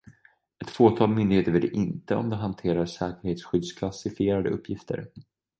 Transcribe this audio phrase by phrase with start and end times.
[0.63, 5.07] Ett fåtal myndigheter vet inte om de hanterar säkerhetsskyddsklassificerade uppgifter.